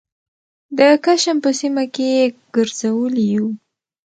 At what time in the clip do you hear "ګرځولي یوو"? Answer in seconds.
2.55-3.51